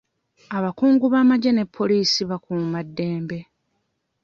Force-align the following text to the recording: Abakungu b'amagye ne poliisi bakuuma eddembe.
Abakungu 0.57 1.05
b'amagye 1.13 1.51
ne 1.53 1.63
poliisi 1.75 2.19
bakuuma 2.29 2.77
eddembe. 2.85 3.39